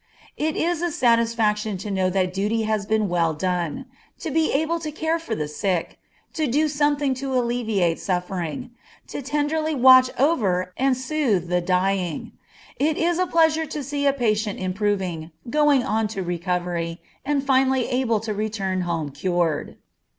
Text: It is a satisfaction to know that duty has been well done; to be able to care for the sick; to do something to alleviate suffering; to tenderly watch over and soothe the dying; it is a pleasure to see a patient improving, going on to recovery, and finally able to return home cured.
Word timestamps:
It 0.35 0.55
is 0.55 0.81
a 0.81 0.89
satisfaction 0.91 1.77
to 1.77 1.91
know 1.91 2.09
that 2.09 2.33
duty 2.33 2.63
has 2.63 2.87
been 2.87 3.07
well 3.07 3.35
done; 3.35 3.85
to 4.21 4.31
be 4.31 4.51
able 4.51 4.79
to 4.79 4.91
care 4.91 5.19
for 5.19 5.35
the 5.35 5.47
sick; 5.47 5.99
to 6.33 6.47
do 6.47 6.67
something 6.67 7.13
to 7.13 7.35
alleviate 7.35 7.99
suffering; 7.99 8.71
to 9.09 9.21
tenderly 9.21 9.75
watch 9.75 10.09
over 10.17 10.73
and 10.75 10.97
soothe 10.97 11.49
the 11.49 11.61
dying; 11.61 12.31
it 12.77 12.97
is 12.97 13.19
a 13.19 13.27
pleasure 13.27 13.67
to 13.67 13.83
see 13.83 14.07
a 14.07 14.11
patient 14.13 14.57
improving, 14.57 15.29
going 15.51 15.83
on 15.83 16.07
to 16.07 16.23
recovery, 16.23 16.99
and 17.23 17.45
finally 17.45 17.87
able 17.87 18.19
to 18.21 18.33
return 18.33 18.81
home 18.81 19.11
cured. 19.11 19.77